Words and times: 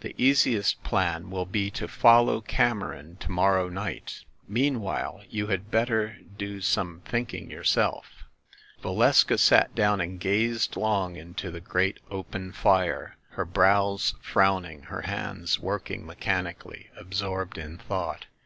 The 0.00 0.14
easiest 0.16 0.82
plan 0.82 1.28
will 1.28 1.44
be 1.44 1.70
to 1.72 1.88
follow 1.88 2.40
Cameron 2.40 3.16
to 3.16 3.30
morrow 3.30 3.68
night. 3.68 4.24
Meanwhile, 4.48 5.24
you 5.28 5.48
had 5.48 5.70
bet 5.70 5.88
ter 5.88 6.16
do 6.38 6.62
some 6.62 7.02
thinking 7.04 7.50
yourself." 7.50 8.24
254 8.80 8.90
THE 8.90 8.96
MASTER 8.98 9.24
OF 9.24 9.30
MYSTERIES 9.40 9.48
Valeska 9.52 9.66
sat 9.68 9.74
down 9.74 10.00
and 10.00 10.18
gazed 10.18 10.76
long 10.76 11.16
into 11.16 11.50
trie 11.50 11.60
great 11.60 12.00
open 12.10 12.52
fire, 12.52 13.16
her 13.32 13.44
brows 13.44 14.14
frowning, 14.22 14.84
her 14.84 15.02
hands 15.02 15.60
working 15.60 16.06
mechanically, 16.06 16.88
absorbed 16.96 17.58
in 17.58 17.76
thought. 17.76 18.24